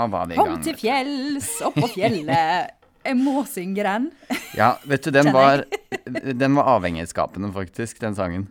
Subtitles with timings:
[0.00, 0.46] Da var vi i gang.
[0.54, 2.70] Kom til fjells, oppå fjellet.
[3.04, 4.08] Jeg må synge den.
[4.56, 5.64] Ja, vet du, den var,
[6.44, 8.48] den var avhengighetsskapende, faktisk, den sangen.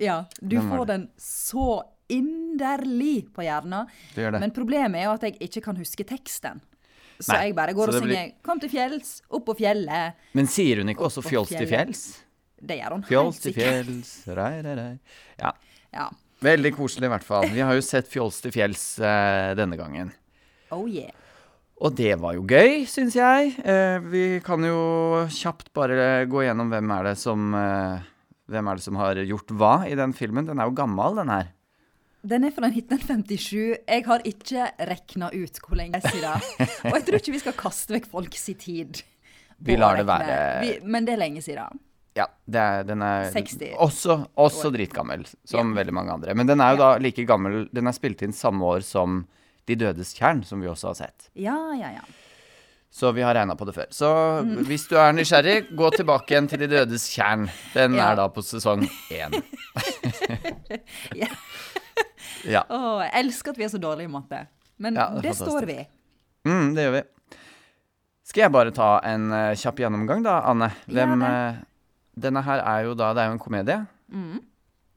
[0.00, 1.82] Ja, du Den får den så
[2.12, 3.88] inderlig på hjernen.
[4.14, 4.40] Du gjør det.
[4.44, 6.60] Men problemet er jo at jeg ikke kan huske teksten.
[7.16, 10.12] Så Nei, jeg bare går og synger blir- 'Kom til fjells, opp på fjellet'.
[10.36, 12.04] Men sier hun ikke også 'fjols til fjells'?
[12.60, 14.98] Det gjør hun helt Fjols til fjells, rei, rei, rei.
[15.38, 15.52] Ja.
[15.92, 16.08] Ja.
[16.42, 17.48] Veldig koselig, i hvert fall.
[17.48, 20.12] Vi har jo sett Fjols til fjells eh, denne gangen.
[20.74, 21.12] Oh yeah.
[21.76, 23.50] Og det var jo gøy, syns jeg.
[23.60, 28.06] Eh, vi kan jo kjapt bare gå gjennom hvem er det som eh,
[28.46, 30.46] Hvem er det som har gjort hva i den filmen.
[30.46, 31.48] Den er jo gammel, den her.
[32.26, 33.82] Den er fra 1957.
[33.86, 36.46] Jeg har ikke rekna ut hvor lenge siden.
[36.86, 39.02] Og jeg tror ikke vi skal kaste vekk folks tid.
[39.58, 41.82] Vi lar det være- Vi, men det er lenge siden.
[42.16, 46.34] Ja, er, den er 60 også, også dritgammel, som veldig mange andre.
[46.38, 49.26] Men den er jo da like gammel Den er spilt inn samme år som
[49.66, 51.28] De dødes tjern, som vi også har sett.
[51.34, 52.04] Ja, ja, ja.
[52.96, 53.88] Så vi har regna på det før.
[53.92, 54.08] Så
[54.64, 57.48] hvis du er nysgjerrig, gå tilbake igjen til De dødes tjern.
[57.74, 58.12] Den Ja.
[58.12, 59.36] er da på sesong én.
[61.16, 61.28] Ja.
[62.46, 62.62] ja.
[62.70, 64.46] Å, jeg elsker at vi er så dårlige i matte.
[64.82, 65.78] Men Ja, det det står vi.
[66.46, 67.02] Mm, det gjør vi.
[68.26, 70.70] Skal jeg bare ta en uh, kjapp gjennomgang, da, Anne?
[70.90, 71.58] Hvem, eh,
[72.18, 73.76] denne her er jo da Det er jo en komedie.
[74.10, 74.40] Mm.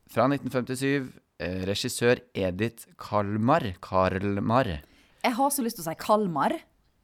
[0.09, 1.11] Fra 1957.
[1.39, 3.63] Eh, regissør Edith Kalmar.
[3.79, 4.67] Karlmar.
[5.23, 6.57] Jeg har så lyst til å si Kalmar.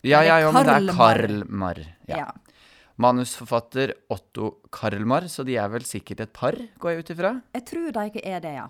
[0.05, 1.79] Ja, ja, ja, men det er Karlmar.
[2.09, 2.17] Ja.
[2.19, 2.57] Ja.
[2.99, 7.31] Manusforfatter Otto Karlmar, så de er vel sikkert et par, går jeg ut ifra?
[7.55, 8.67] Jeg tror de ikke er det, ja.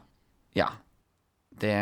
[0.57, 0.69] Ja.
[1.55, 1.73] Det,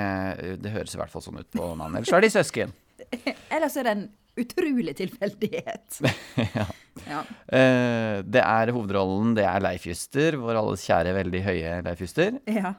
[0.64, 2.04] det høres i hvert fall sånn ut på navnet.
[2.04, 2.73] Ellers er de søsken.
[3.56, 4.08] Ellers er det en
[4.44, 6.00] utrolig tilfeldighet.
[7.11, 7.21] ja.
[7.52, 12.39] Eh, det er hovedrollen, det er Leif Juster, vår alles kjære, veldig høye Leif Juster.
[12.48, 12.77] ja.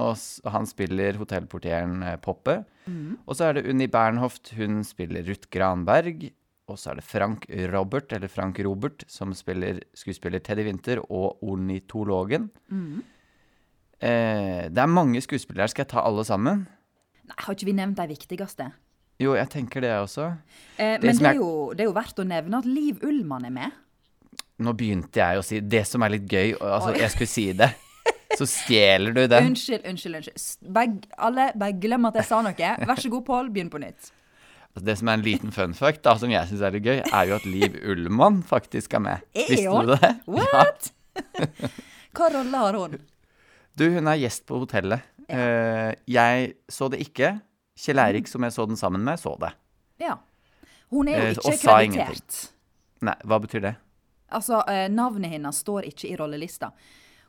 [0.00, 2.56] Og han spiller hotellportieren Poppe.
[2.56, 3.18] Poppe.
[3.28, 6.30] Og så er det Unni Bernhoft, hun spiller Ruth Granberg.
[6.70, 11.42] Og så er det Frank Robert, eller Frank Robert, som spiller skuespiller Teddy Winter og
[11.42, 12.48] ornitologen.
[14.00, 15.72] Eh, det er mange skuespillere her.
[15.72, 16.62] Skal jeg ta alle sammen?
[17.26, 18.70] Nei, har ikke vi nevnt de viktigste?
[19.20, 20.30] Jo, jeg tenker det også.
[20.78, 23.44] Eh, Det men det er, jo, det er jo verdt å nevne at Liv Ullmann
[23.50, 23.76] er med.
[24.60, 26.54] Nå begynte jeg å si det som er litt gøy.
[26.60, 27.70] Altså, jeg skulle si det.
[28.38, 29.40] Så stjeler du det.
[29.42, 30.14] Unnskyld, unnskyld.
[30.20, 30.72] unnskyld.
[30.72, 32.54] Beg, alle, bare glem at jeg sa noe.
[32.86, 34.12] Vær så god, Pål, begynn på nytt.
[34.70, 37.00] Altså, Det som er en liten fun fact, da, som jeg syns er litt gøy,
[37.02, 39.24] er jo at Liv Ullmann faktisk er med.
[39.34, 40.12] E Visste du det?
[40.30, 40.92] What?
[42.14, 42.94] Hva rolle har hun?
[43.78, 45.02] Du, hun er gjest på hotellet.
[45.30, 45.92] Ja.
[46.10, 47.36] jeg så det ikke.
[47.78, 49.52] Kjell Eirik, som jeg så den sammen med, så det.
[50.02, 50.16] Ja.
[50.90, 52.06] Hun er Eh, jo ikke sa ingenting.
[52.06, 52.48] kreditert.
[53.06, 53.74] Nei, hva betyr det?
[54.30, 56.70] Altså, eh, navnet hennes står ikke i rollelista.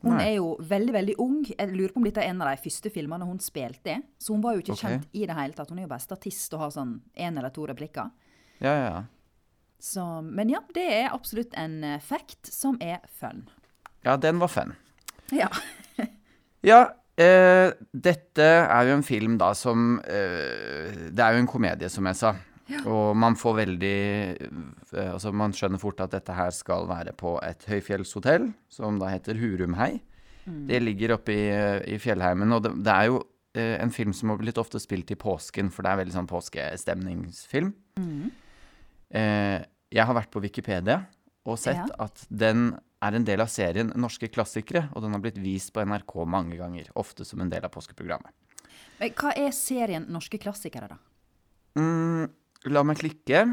[0.01, 0.23] Hun Nei.
[0.31, 1.39] er jo veldig, veldig ung.
[1.45, 3.97] Jeg lurer på om dette er en av de første filmene hun spilte i.
[4.17, 4.97] Så hun var jo ikke okay.
[4.97, 5.69] kjent i det hele tatt.
[5.69, 8.09] Hun er jo bare statist og har sånn én eller to replikker.
[8.61, 9.03] Ja, ja, ja.
[9.81, 13.47] Så, men ja, det er absolutt en eh, fact som er fun.
[14.05, 14.75] Ja, den var fun.
[15.33, 15.49] Ja.
[16.61, 21.89] Ja, eh, dette er jo en film da som eh, Det er jo en komedie,
[21.89, 22.35] som jeg sa.
[22.87, 23.97] Og man får veldig
[24.37, 29.09] eh, Altså, man skjønner fort at dette her skal være på et høyfjellshotell, som da
[29.13, 30.01] heter Hurumhei.
[30.45, 31.43] Det ligger oppe i,
[31.93, 33.19] i fjellheimen, og det, det er jo
[33.53, 36.29] eh, en film som har blitt ofte spilt i påsken, for det er veldig sånn
[36.31, 37.73] påskestemningsfilm.
[39.11, 39.59] Eh,
[39.91, 41.01] jeg har vært på Wikipedia
[41.45, 41.87] og sett Ja.
[42.07, 42.71] at den
[43.01, 46.57] er en del av serien Norske klassikere, og den har blitt vist på NRK mange
[46.59, 48.31] ganger, ofte som en del av påskeprogrammet.
[48.99, 50.97] Men hva er serien Norske klassikere, da?
[51.79, 52.27] Mm,
[52.69, 53.45] la meg klikke.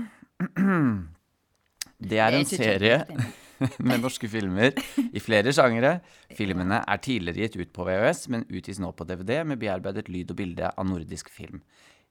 [1.99, 3.01] Det er en serie
[3.89, 4.77] med norske filmer
[5.11, 5.97] i flere sjangere.
[6.39, 10.31] Filmene er tidligere gitt ut på VHS, men utgis nå på DVD med bearbeidet lyd
[10.35, 11.62] og bilde av nordisk film.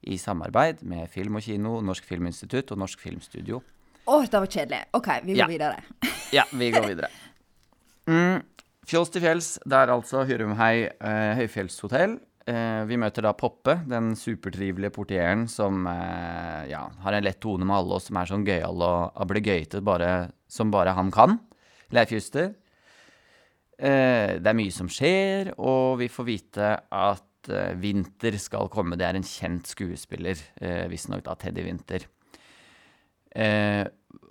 [0.07, 3.62] I samarbeid med Film og Kino, Norsk Filminstitutt og Norsk Filmstudio.
[4.07, 4.81] Å, det var kjedelig.
[4.95, 5.48] OK, vi går Ja.
[5.51, 5.80] videre.
[6.36, 7.07] Ja, vi går videre.
[8.12, 8.42] Mm,
[8.88, 12.18] fjols til fjells, det er altså Hyrumhei eh, høyfjellshotell.
[12.47, 17.67] Eh, vi møter da Poppe, den supertrivelige portieren som eh, ja, har en lett tone
[17.67, 19.81] med alle, og som er sånn gøyal og ablegøyte
[20.47, 21.35] som bare han kan.
[21.91, 22.53] Leif Juster.
[23.77, 27.23] Eh, det er mye som skjer, og vi får vite at
[27.79, 28.95] Winter skal komme.
[28.99, 32.07] Det er en kjent skuespiller, eh, visstnok da Teddy Winter.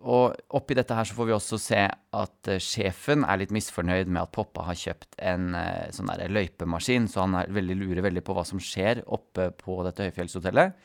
[0.04, 4.10] Og oppi dette her så får vi også se at eh, sjefen er litt misfornøyd
[4.10, 8.04] med at Poppa har kjøpt en eh, sånn der løypemaskin, så han er veldig, lurer
[8.04, 10.76] veldig på hva som skjer oppe på dette høyfjellshotellet,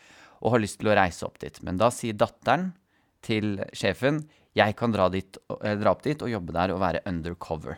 [0.41, 1.59] og har lyst til å reise opp dit.
[1.65, 2.71] Men da sier datteren
[3.21, 4.23] til sjefen
[4.57, 7.77] jeg kan dra, dit, eh, dra opp dit og jobbe der og være undercover.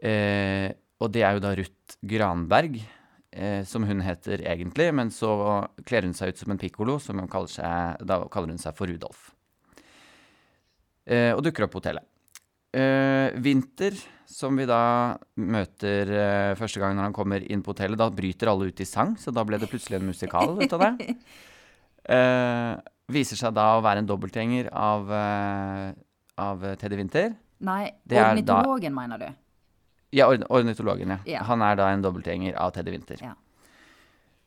[0.00, 0.70] Eh,
[1.00, 5.34] og det er jo da Ruth Granberg eh, som hun heter egentlig, men så
[5.86, 8.76] kler hun seg ut som en pikkolo, som hun kaller seg, da kaller hun seg
[8.76, 9.30] for Rudolf.
[11.06, 12.04] Eh, og dukker opp på hotellet.
[12.72, 13.96] Eh, Vinter,
[14.30, 18.50] som vi da møter eh, første gang når han kommer inn på hotellet, da bryter
[18.52, 21.16] alle ut i sang, så da ble det plutselig en musikal ut av det.
[22.10, 22.76] Eh,
[23.12, 25.90] viser seg da å være en dobbeltgjenger av, eh,
[26.38, 27.34] av Teddy Winter.
[27.60, 29.28] Nei, da- ornitologen, mener du?
[30.16, 31.18] Ja, ornitologen, ja.
[31.26, 31.42] Ja.
[31.46, 33.18] Han er da en dobbeltgjenger av Teddy Winter.
[33.20, 33.34] Ja.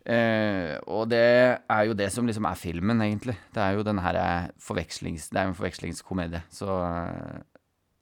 [0.03, 1.23] Eh, og det
[1.71, 3.37] er jo det som liksom er filmen, egentlig.
[3.55, 5.29] Det er jo den her eh, forvekslings...
[5.31, 7.37] Det er en forvekslingskomedie, så eh,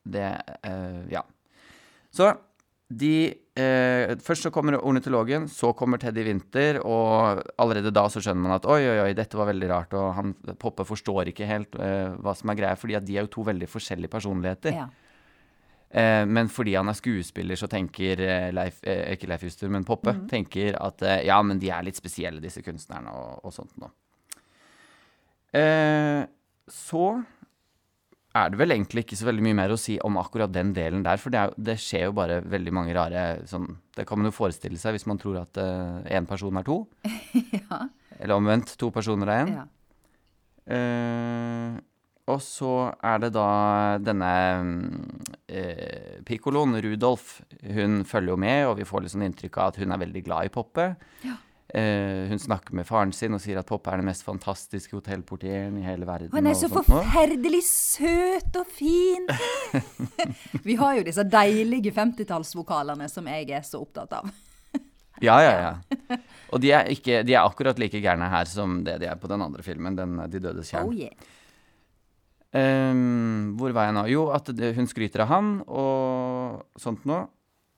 [0.09, 0.29] det
[0.65, 1.25] eh, Ja.
[2.11, 2.33] Så
[2.91, 8.43] de eh, Først så kommer ornitologen, så kommer Teddy Winter, og allerede da så skjønner
[8.47, 11.77] man at oi, oi, oi, dette var veldig rart, og han Poppe forstår ikke helt
[11.79, 14.75] eh, hva som er greia, fordi at de er jo to veldig forskjellige personligheter.
[14.81, 14.89] Ja.
[15.91, 19.83] Eh, men fordi han er skuespiller, så tenker eh, Leif eh, Ikke Leif Juster, men
[19.87, 23.75] Poppe tenker at eh, ja, men de er litt spesielle, disse kunstnerne, og, og sånt
[23.81, 23.91] noe.
[25.51, 26.23] Eh,
[26.71, 27.05] så
[28.31, 31.03] er det vel egentlig ikke så veldig mye mer å si om akkurat den delen
[31.03, 34.29] der, for det, er, det skjer jo bare veldig mange rare sånn Det kan man
[34.29, 36.85] jo forestille seg hvis man tror at én person er to.
[37.59, 37.83] ja.
[38.15, 39.55] Eller omvendt, to personer er én.
[39.59, 39.67] ja.
[42.29, 43.47] Og så er det da
[44.03, 44.33] denne
[45.49, 47.39] eh, pikkoloen, Rudolf,
[47.73, 50.21] hun følger jo med, og vi får litt sånn inntrykk av at hun er veldig
[50.27, 50.91] glad i Poppe.
[51.25, 51.39] Ja.
[51.73, 55.77] Eh, hun snakker med faren sin og sier at Poppe er den mest fantastiske hotellportieren
[55.79, 56.31] i hele verden.
[56.35, 59.27] Han er så forferdelig søt og fin!
[60.67, 64.31] Vi har jo disse deilige 50-tallsvokalene som jeg er så opptatt av.
[65.21, 66.17] Ja, ja, ja.
[66.51, 69.29] Og de er, ikke, de er akkurat like gærne her som det de er på
[69.29, 70.89] den andre filmen, den De dødes kjern'.
[70.89, 71.13] Oh yeah.
[72.51, 74.05] Ehm, hvor var jeg nå?
[74.11, 77.25] Jo, at det, hun skryter av han og sånt noe.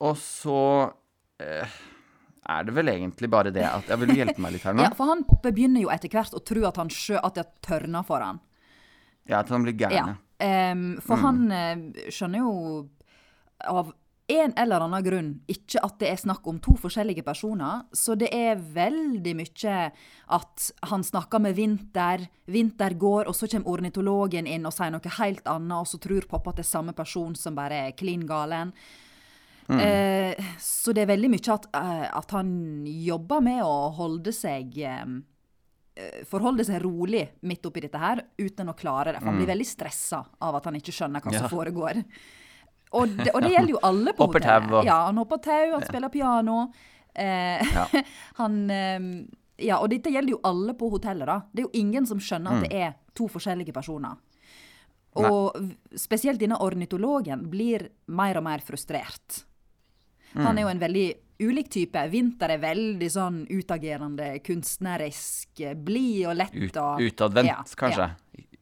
[0.04, 1.76] Og så uh,
[2.44, 4.84] er det vel egentlig bare det at Jeg vil hjelpe meg litt her nå?
[4.84, 8.04] Ja, for han begynner jo etter hvert å tro at han sjø, at det tørner
[8.08, 8.42] for han.
[9.30, 10.16] Ja, at han blir gæren.
[10.16, 10.20] Ja.
[10.44, 12.54] Um, for han eh, skjønner jo
[13.64, 13.94] av
[14.28, 17.84] en eller annen grunn ikke at det er snakk om to forskjellige personer.
[17.92, 19.78] Så det er veldig mye
[20.32, 25.16] at han snakker med Vinter, Vinter går, og så kommer ornitologen inn og sier noe
[25.20, 28.24] helt annet, og så tror pappa at det er samme person som bare er klin
[28.26, 28.72] galen.
[29.70, 32.50] Eh, så det er veldig mye at, eh, at han
[32.86, 35.06] jobber med å holde seg eh,
[35.96, 39.22] eh, Forholde seg rolig midt oppi dette her, uten å klare det.
[39.22, 41.52] For han blir veldig stressa av at han ikke skjønner hva som Ja.
[41.52, 42.04] foregår.
[42.94, 44.70] Og det, og det gjelder jo alle på Hopper hotellet.
[44.70, 46.58] tau Ja, han hopper tau, han spiller piano.
[47.16, 47.88] Eh, Ja.
[48.42, 49.00] han eh,
[49.64, 51.40] Ja, og dette gjelder jo alle på hotellet, da.
[51.54, 54.18] Det er jo ingen som skjønner at det er to forskjellige personer.
[55.14, 55.76] Og Nei.
[56.02, 59.44] spesielt denne ornitologen blir mer og mer frustrert.
[60.34, 61.08] Han er jo en veldig
[61.44, 62.02] ulik type.
[62.10, 66.56] Vinter er veldig sånn utagerende, kunstnerisk, eh, blid og lett.
[66.56, 68.10] Ut, og, utadvendt, Ja, kanskje?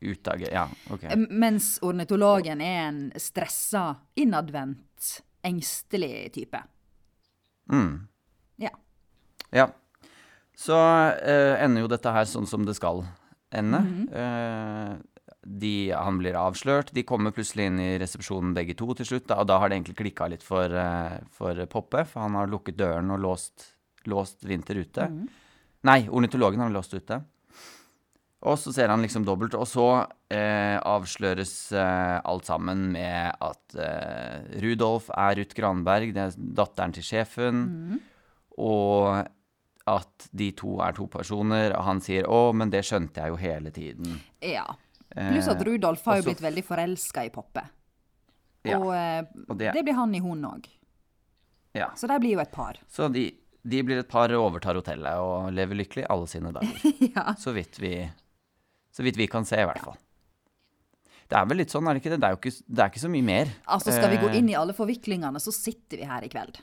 [0.01, 0.45] Utdag...
[0.51, 1.05] Ja, OK.
[1.29, 3.83] Mens ornitologen er en stressa,
[4.17, 5.11] innadvendt,
[5.45, 6.61] engstelig type.
[7.71, 8.07] Mm.
[8.61, 8.73] Ja.
[9.53, 9.67] Ja.
[10.57, 13.05] Så uh, ender jo dette her sånn som det skal
[13.51, 13.81] ende.
[14.15, 14.91] Eh,
[15.41, 16.93] de, han blir avslørt.
[16.95, 19.27] De kommer plutselig inn i resepsjonen begge to til slutt.
[19.31, 22.51] Da, og da har det egentlig klikka litt for, eh, for Poppe, for han har
[22.51, 23.67] lukket døren og låst,
[24.07, 25.09] låst Vinter ute.
[25.87, 27.21] Nei, ornitologen har låst ute.
[28.41, 29.83] Og så ser han liksom dobbelt, og så
[30.33, 36.95] eh, avsløres eh, alt sammen med at eh, Rudolf er Ruth Granberg, det er datteren
[36.95, 37.61] til sjefen,
[38.57, 39.27] og
[39.91, 43.35] at de to er to personer, og han sier 'Å, men det skjønte jeg jo
[43.41, 44.19] hele tiden'.
[44.41, 44.65] ja.
[45.11, 47.61] Pluss at Eh, Rudolf har jo blitt veldig forelska i Poppe.
[48.63, 50.65] Ja, Og, eh, og det- det blir han i hun òg.
[51.75, 51.89] Ja.
[51.95, 52.77] Så de blir jo et par.
[52.87, 53.35] Så de,
[53.67, 56.79] de blir et par, overtar hotellet og lever lykkelig alle sine dager.
[57.15, 57.33] ja.
[57.33, 58.09] Så vidt vi,
[58.91, 59.97] så vidt vi kan se, i hvert fall.
[61.31, 62.19] Det er vel litt sånn, er det ikke det?
[62.19, 63.51] Det er jo ikke, det er ikke så mye mer.
[63.71, 66.59] Altså, skal vi gå Eh, inn i alle forviklingene, så sitter vi her i kveld.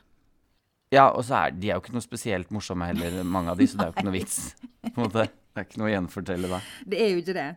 [0.92, 3.66] Ja, og så er de er jo ikke noe spesielt morsomme heller, mange av de,
[3.68, 4.38] så det er jo ikke noe vits.
[4.84, 5.24] på en måte.
[5.28, 6.60] Det er ikke noe å gjenfortelle da.
[6.84, 7.48] Det er jo ikke det.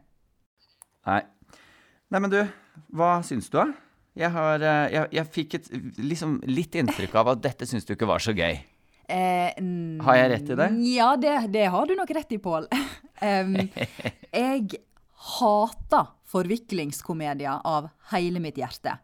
[1.07, 1.21] Nei.
[2.11, 2.39] Nei, men du,
[2.95, 3.67] hva syns du, da?
[4.19, 7.93] Jeg, har, eh, jeg, jeg fikk et liksom litt inntrykk av at dette syns du
[7.95, 8.57] ikke var så gøy.
[9.11, 10.69] Eh, Har jeg rett i det?
[10.93, 12.67] Ja, det, det har du nok rett i, Pål.
[13.21, 13.57] um,
[14.31, 14.79] jeg
[15.35, 18.97] hater forviklingskomedier av hele mitt hjerte.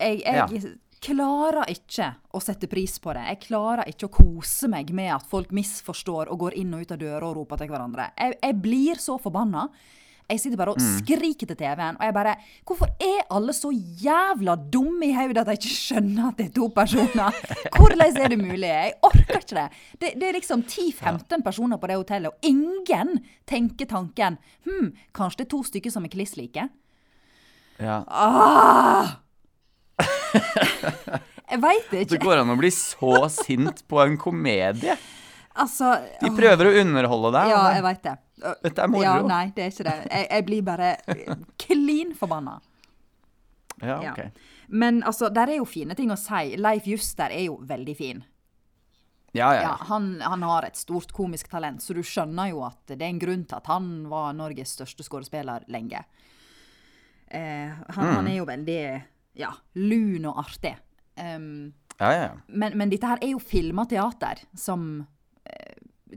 [0.00, 0.70] Jeg, jeg Ja.
[1.04, 3.26] klarer ikke å sette pris på det.
[3.28, 6.94] Jeg klarer ikke å kose meg med at folk misforstår og går inn og ut
[6.96, 8.08] av døra og roper til hverandre.
[8.16, 9.66] Jeg, jeg blir så forbanna.
[10.30, 14.54] Jeg sitter bare og skriker til TV-en, og jeg bare Hvorfor er alle så jævla
[14.72, 17.36] dumme i hodet at jeg ikke skjønner at det er to personer?
[17.76, 18.70] Hvordan er det mulig?
[18.70, 19.66] Jeg orker ikke det.
[20.00, 25.42] Det, det er liksom 10-15 personer på det hotellet, og ingen tenker tanken Hm, kanskje
[25.42, 26.68] det er to stykker som er kliss like?
[27.82, 28.00] Ja.
[28.08, 29.18] Ah!
[31.50, 32.22] Jeg veit Det ikke.
[32.24, 34.96] går an å bli så sint på en komedie.
[35.60, 37.50] Altså De prøver å underholde deg.
[37.52, 38.14] Ja, jeg veit det.
[38.62, 39.02] Dette er moro.
[39.02, 39.96] Ja, nei, det er ikke det.
[40.10, 40.92] Jeg, jeg blir bare
[41.64, 42.58] klin forbanna.
[43.82, 44.12] Ja, Ja.
[44.12, 44.30] ok.
[44.68, 46.56] Men altså, der er jo fine ting å si.
[46.56, 48.22] Leif Juster er jo veldig fin.
[49.34, 49.76] Ja, ja, Ja, ja.
[49.90, 53.18] han, han har et stort komisk talent, så du skjønner jo at det er en
[53.18, 56.04] grunn til at han var Norges største skuespiller lenge.
[57.28, 58.14] Eh, han, Mm.
[58.14, 59.02] han er jo veldig
[59.34, 60.76] ja, lun og artig.
[61.18, 62.30] Um, ja, ja, ja.
[62.48, 65.06] men, men dette her er jo filma teater, som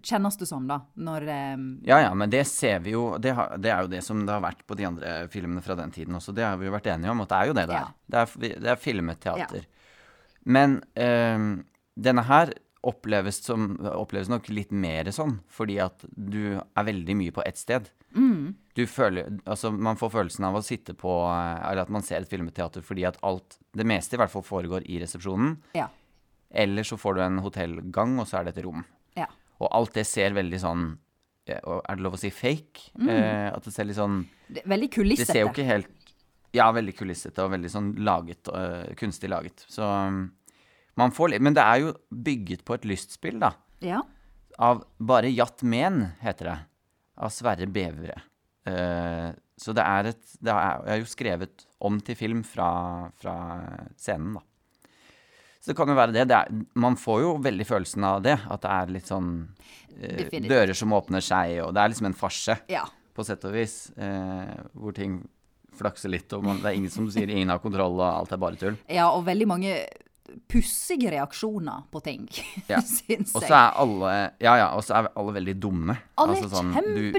[0.03, 0.81] kjennes det som, da.
[0.95, 1.25] Når
[1.55, 1.65] um...
[1.87, 4.35] Ja, ja, men det ser vi jo det, har, det er jo det som det
[4.35, 6.35] har vært på de andre filmene fra den tiden også.
[6.35, 7.83] Det har vi jo vært enige om, at det er jo det det Ja.
[7.87, 7.97] er.
[8.07, 9.67] Det er, det er filmet teater.
[10.47, 11.51] Men um,
[11.97, 12.53] denne her
[12.87, 17.59] oppleves, som, oppleves nok litt mer sånn, fordi at du er veldig mye på ett
[17.59, 17.89] sted.
[18.77, 22.23] Du føler, altså Man får følelsen av å sitte på eh, Eller at man ser
[22.23, 25.57] et filmteater fordi at alt Det meste i hvert fall foregår i resepsjonen.
[25.77, 25.89] Ja.
[26.49, 28.85] Eller så får du en hotellgang, og så er det et rom.
[29.61, 30.87] Og alt det ser veldig sånn
[31.47, 31.61] Er
[31.95, 32.91] det lov å si fake?
[32.99, 34.21] Eh, at det ser litt sånn
[34.63, 36.13] veldig Det ser jo ikke helt
[36.55, 39.65] Ja, veldig kulissete og veldig sånn laget, uh, kunstig laget.
[39.69, 40.21] Så um,
[40.97, 43.51] man får litt Men det er jo bygget på et lystspill, da.
[43.83, 43.99] Ja.
[44.63, 46.57] Av bare Jat Men, heter det.
[47.21, 48.15] Av Sverre Bevere.
[48.67, 52.69] Uh, så det er et Det er, er jo skrevet om til film fra,
[53.19, 53.35] fra
[53.99, 54.45] scenen, da.
[55.67, 56.21] Så det kan jo være det.
[56.31, 58.37] det er, man får jo veldig følelsen av det.
[58.47, 59.31] At det er litt sånn
[59.99, 62.85] eh, dører som åpner seg, og det er liksom en farse ja.
[63.11, 63.73] på sett og vis.
[63.99, 65.17] Eh, hvor ting
[65.75, 68.39] flakser litt, og man, det er ingen som sier 'ingen har kontroll', og alt er
[68.39, 68.77] bare tull.
[68.87, 69.75] Ja, og veldig mange
[70.49, 72.27] pussige reaksjoner på ting,
[72.71, 72.79] Ja.
[72.81, 74.11] syns Og så er alle
[74.43, 75.95] Ja, ja, og så er alle veldig dumme.
[76.17, 77.13] Alle er Altså sånn, du- Mm.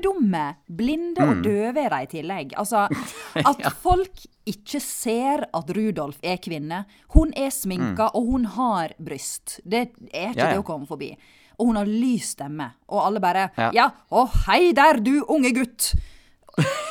[0.77, 2.53] Blinde og døve er de i tillegg.
[2.57, 2.87] Altså,
[3.51, 6.85] at folk ikke ser at Rudolf er kvinne.
[7.15, 9.61] Hun er sminka, og hun har bryst.
[9.65, 10.37] Det er ikke Mm.
[10.37, 10.53] Ja, ja.
[10.53, 11.17] det å komme forbi.
[11.59, 12.71] Og hun har lys stemme.
[12.89, 13.71] Og alle bare Ja.
[13.75, 15.95] Ja, å hei der, du unge gutt!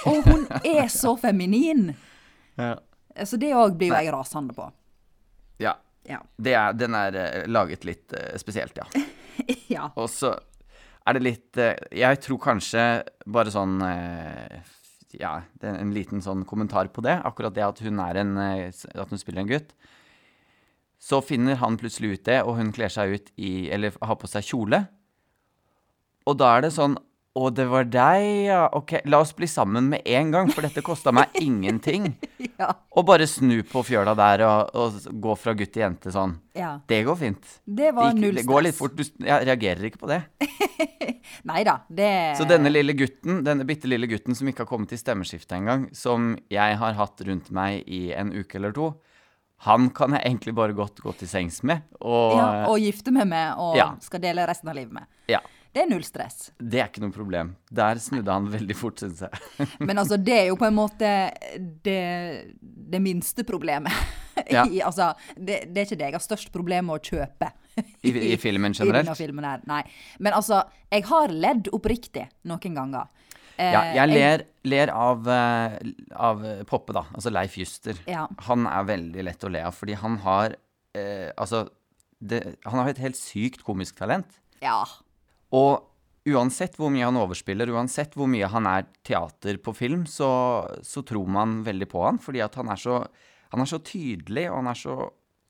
[0.06, 1.96] Og hun er så feminin.
[2.58, 2.76] Ja.
[3.26, 4.72] Så det òg blir jo jeg rasende på.
[5.60, 5.74] ja.
[6.08, 6.22] Ja.
[6.38, 8.88] Det er, den er eh, laget litt eh, spesielt, ja.
[9.76, 9.90] ja.
[10.00, 10.34] Og så
[11.08, 12.86] er det litt eh, Jeg tror kanskje
[13.30, 13.78] bare sånn
[15.16, 17.20] Ja, det er en liten sånn kommentar på det.
[17.28, 19.74] Akkurat det at hun en At hun spiller en gutt.
[21.00, 24.30] Så finner han plutselig ut det, og hun kler seg ut i Eller har på
[24.32, 24.86] seg kjole.
[26.28, 26.98] Og da er det sånn
[27.38, 28.64] Å, det var deg, ja.
[28.74, 32.08] Ok, la oss bli sammen med en gang, for dette kosta meg ingenting.
[32.58, 32.72] Ja.
[32.98, 36.34] Og bare snu på fjøla der og, og gå fra gutt til jente sånn.
[36.58, 36.72] ja.
[36.90, 37.52] Det går fint.
[37.68, 38.96] Det var null Det går litt fort.
[38.98, 40.24] Du, jeg reagerer ikke på det.
[41.48, 44.90] Nei da, det Så denne lille gutten, denne bitte lille gutten som ikke har kommet
[44.92, 48.90] til stemmeskiftet engang, som jeg har hatt rundt meg i en uke eller to,
[49.66, 51.86] han kan jeg egentlig bare godt gå til sengs med.
[52.02, 53.92] Og ja, Og gifte meg med og Ja.
[54.06, 55.06] skal dele resten av livet med.
[55.30, 55.40] ja,
[55.78, 56.48] Det er null stress.
[56.58, 57.52] det er ikke noe problem.
[57.70, 59.68] Der snudde han veldig fort, syns jeg.
[59.88, 61.12] Men altså, det er jo på en måte
[61.86, 62.00] det,
[62.66, 63.94] det minste problemet.
[64.54, 64.62] Ja.
[64.70, 67.48] I, altså, det, det er ikke det jeg har størst problem med å kjøpe.
[68.06, 69.64] I, i filmen I filmen her.
[69.68, 69.80] Nei.
[70.22, 70.60] Men altså,
[70.94, 73.10] jeg har ledd oppriktig noen ganger.
[73.58, 75.80] Eh, Ja, jeg ler, ler av, eh,
[76.14, 77.08] av Poppe, da.
[77.18, 77.98] Altså Leif Juster.
[78.06, 78.28] Ja.
[78.46, 80.54] Han er veldig lett å le av, fordi han har
[80.94, 81.66] eh, Altså,
[82.22, 84.38] det, han har et helt sykt komisk talent.
[84.62, 84.84] Ja.
[85.58, 85.84] Og
[86.28, 90.30] uansett hvor mye han overspiller, uansett hvor mye han er teater på film, så,
[90.84, 93.00] så tror man veldig på han, fordi han er så,
[93.54, 94.98] han er så tydelig, og han er så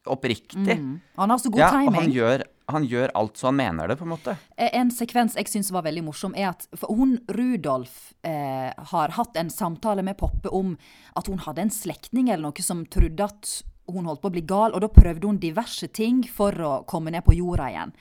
[0.08, 0.78] oppriktig.
[1.18, 3.98] Han har så god Ja, og han gjør, han gjør alt så han mener det,
[4.00, 4.36] på en måte.
[4.56, 9.36] Eh, En sekvens jeg syns var veldig morsom, er at hun Rudolf eh, har hatt
[9.40, 10.78] en samtale med Poppe om
[11.18, 14.44] at hun hadde en slektning eller noe som trodde at hun holdt på å bli
[14.48, 17.94] gal, og da prøvde hun diverse ting for å komme ned på jorda igjen.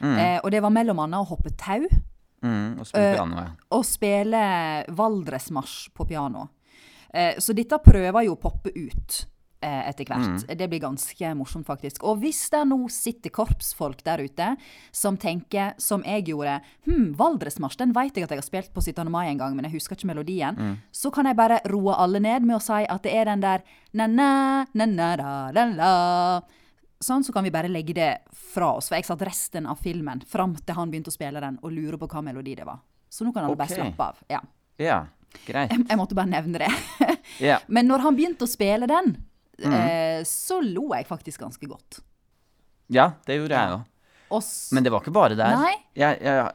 [0.00, 1.86] Eh, og det var mellom annet å hoppe tau
[2.44, 3.46] Mm, og spille piano, ja.
[3.72, 4.40] og spille
[4.94, 6.48] Valdresmarsj på piano.
[7.10, 9.26] Eh, så dette prøver jo å Poppe ut
[9.64, 10.44] eh, etter hvert.
[10.46, 12.04] Det blir ganske morsomt, faktisk.
[12.04, 14.50] Og hvis det nå sitter korpsfolk der ute
[14.94, 18.84] som tenker, som jeg gjorde Hm, Valdresmarsj, den vet jeg at jeg har spilt på
[18.84, 19.10] 17.
[19.10, 20.78] mai en gang, men jeg husker ikke melodien.
[20.92, 23.64] Så kan jeg bare roe alle ned med å si at det er den der
[23.96, 26.42] na-na, na-na-da-da-la.
[27.02, 28.88] Sånn, så kan vi bare legge det fra oss.
[28.88, 31.98] For jeg satt resten av filmen fram til han begynte å spille den, og lurer
[32.00, 32.80] på hva melodi det var.
[33.12, 34.22] Så nå kan alle bare slappe av.
[34.32, 34.40] Ja.
[34.80, 35.00] Ja.
[35.44, 35.72] greit.
[35.72, 36.72] Jeg, jeg måtte bare nevne det.
[37.42, 37.58] Ja.
[37.66, 39.10] Men når han begynte å spille den,
[39.60, 39.72] mm.
[39.74, 41.98] eh, så lo jeg faktisk ganske godt.
[42.88, 43.82] ja, det gjorde jeg òg.
[44.72, 45.56] Men det var ikke bare der.
[45.58, 45.74] Nei.
[45.98, 46.46] Jeg, jeg,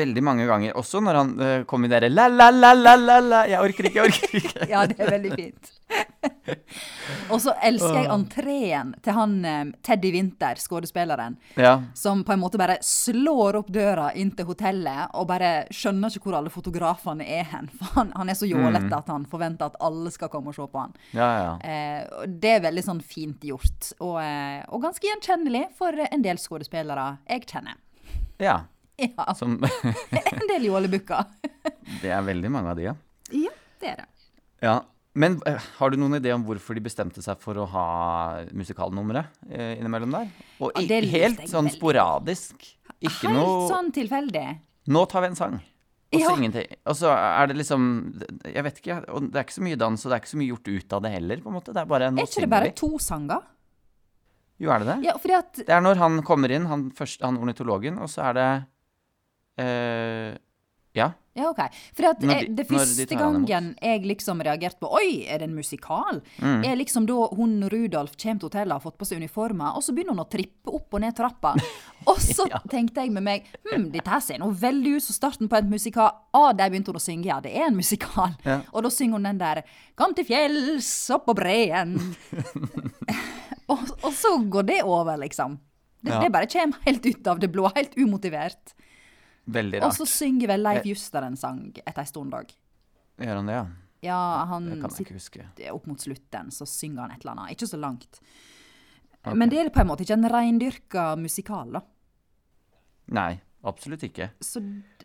[0.00, 4.12] veldig mange ganger, også når han uh, kom i dere la-la-la-la-la Jeg orker ikke, jeg
[4.12, 4.68] orker ikke.
[4.70, 5.72] Ja, det er veldig fint.
[7.32, 11.74] og så elsker jeg entreen til han eh, Teddy Winther, skuespilleren, Ja.
[11.98, 16.30] som på en måte bare slår opp døra inn til hotellet og bare skjønner ikke
[16.30, 17.68] hvor alle fotografene er hen.
[17.76, 20.64] For han, han er så jålete at han forventer at alle skal komme og se
[20.72, 20.96] på han.
[21.12, 21.52] Ja, ja.
[21.60, 24.16] Eh, det er veldig sånn fint gjort, og,
[24.72, 27.76] og ganske gjenkjennelig for en del skuespillere jeg kjenner.
[28.40, 28.62] ja.
[29.02, 29.56] Ja, Som
[30.12, 31.24] en del jålebukker.
[32.02, 32.94] Det er veldig mange av de, ja.
[33.32, 34.08] ja, det er det.
[34.62, 34.80] ja.
[35.14, 37.82] Men eh, har du noen idé om hvorfor de bestemte seg for å ha
[38.56, 40.30] musikalnummeret eh, innimellom der?
[40.64, 41.74] Og Ja, det helt sånn veldig.
[41.76, 42.64] sporadisk.
[43.04, 44.46] Ikke Helt noe sånn tilfeldig.
[44.88, 45.58] Nå tar vi en sang.
[46.12, 46.32] Og så Ja.
[46.38, 46.72] ingenting.
[46.88, 47.84] Og så er det liksom
[48.54, 48.96] Jeg vet ikke.
[49.12, 50.92] Og det er ikke så mye dans, og det er ikke så mye gjort ut
[50.96, 51.72] av det heller, på en måte.
[51.76, 53.42] Det er bare Nå Er ikke det bare to sanger?
[54.64, 54.98] Jo, er det det?
[55.10, 58.30] Ja, fordi at Det er når han kommer inn, han, først, han ornitologen, og så
[58.30, 58.48] er det
[59.58, 60.36] eh,
[60.94, 61.12] Ja.
[61.34, 61.60] Ja, OK.
[61.96, 65.54] For at de- det første de gangen jeg liksom reagerte på Oi, er det en
[65.56, 66.20] musikal?
[66.38, 66.62] Mm.
[66.66, 69.80] Er liksom da hun Rudolf kommer til hotellet og har fått på seg uniformer, og
[69.82, 71.54] så begynner hun å trippe opp og ned trappa.
[72.06, 75.48] Og så tenkte jeg med meg hm, dette her ser nå veldig ut som starten
[75.48, 76.10] på en musikal.
[76.34, 78.34] Ah, der begynte hun å synge, ja, det er en musikal.
[78.44, 78.60] Ja.
[78.74, 79.62] Og da synger hun den der
[79.96, 81.94] Kom til fjells opp på breen.
[83.72, 85.58] og, og så går det over, liksom.
[86.02, 86.20] Det, Ja.
[86.20, 88.74] det bare kommer helt ut av det blå, helt umotivert.
[89.44, 92.52] Veldig Og så synger vel Leif Juster en sang etter ei stund òg.
[93.22, 93.64] Gjør han det, ja?
[94.02, 94.18] Ja,
[94.50, 95.70] han Det kan jeg sitter ikke huske.
[95.72, 97.56] opp mot slutten, så synger han et eller annet.
[97.56, 98.20] Ikke så langt.
[99.22, 99.34] Okay.
[99.38, 101.82] Men det er på en måte ikke en reindyrka musikal, da.
[103.14, 104.30] Nei, absolutt ikke.
[104.42, 104.62] Så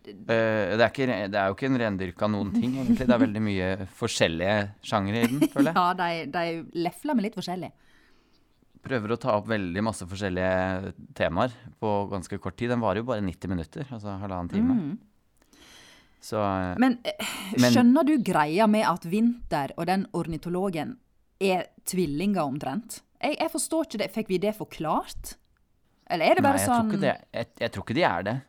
[0.07, 3.07] Eh, det, er ikke, det er jo ikke en rendyrka noen ting, egentlig.
[3.07, 4.57] Det er veldig mye forskjellige
[4.87, 5.77] sjangere i den, føler jeg.
[5.81, 7.71] ja, de, de lefler med litt forskjellig.
[8.83, 12.69] Prøver å ta opp veldig masse forskjellige temaer på ganske kort tid.
[12.69, 14.97] Den varer jo bare 90 minutter, altså halvannen time.
[16.21, 16.79] Så eh, Mm.
[16.79, 17.25] Men, eh,
[17.59, 20.97] Men- skjønner du greia med at Vinter og den ornitologen
[21.39, 23.01] er tvillinger omtrent?
[23.21, 24.11] Jeg, jeg forstår ikke det.
[24.13, 25.35] Fikk vi det forklart?
[26.09, 28.41] Eller er det Nei, bare jeg, sånn tror jeg, jeg tror ikke de er det.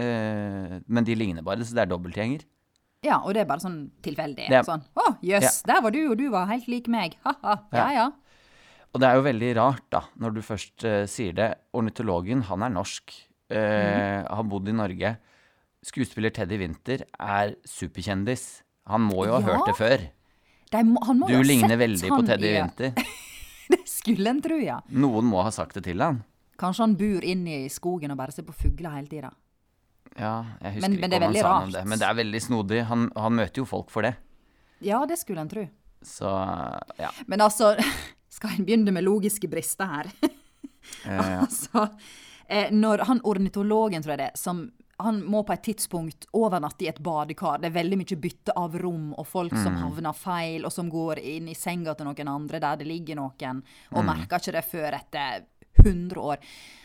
[0.00, 2.44] Uh, men de ligner bare, så det er dobbeltgjenger.
[3.02, 4.48] Ja, og det er bare sånn tilfeldig.
[4.50, 7.14] Er- Sånn 'Å, jøss, der var du, og du var helt lik meg'.
[7.24, 7.64] Ha-ha.
[7.72, 8.10] Ja, ja.
[8.92, 11.50] Og det er jo veldig rart, da, når du først uh, sier det.
[11.78, 13.12] Ornitologen, han er norsk.
[13.50, 15.16] Eh, Har bodd i Norge.
[15.82, 18.62] Skuespiller Teddy Winther er superkjendis.
[18.86, 19.46] Han må jo ha Ja.
[19.48, 20.04] hørt det før.
[20.70, 22.92] De må, Du ligner veldig på Teddy i- Winther.
[23.70, 24.80] Det skulle en tro, ja.
[24.90, 26.22] Noen må ha sagt det til han.
[26.58, 29.30] Kanskje han bor inne i skogen og bare ser på fugler hele tida.
[30.18, 31.84] Ja, jeg husker Men- men ikke det er om han sa noe om det.
[31.86, 32.84] Men det er veldig snodig.
[32.86, 34.14] Han, han møter jo folk for det.
[34.82, 35.68] Ja, det skulle en tro.
[36.02, 36.30] Så
[36.98, 37.10] ja.
[37.26, 37.74] Men altså,
[38.30, 40.12] skal en begynne med logiske brister her?
[41.06, 41.82] Eh, altså,
[42.48, 44.62] eh, når han ornitologen, tror jeg det, som
[44.98, 47.60] han må på et tidspunkt overnatte i et badekar.
[47.60, 49.82] Det er veldig mye bytte av rom og folk som Mm.
[49.84, 53.60] havner feil, og som går inn i senga til noen andre der det ligger noen,
[53.62, 53.96] Mm.
[53.96, 55.44] og merker ikke det før etter
[55.84, 56.38] 100 år.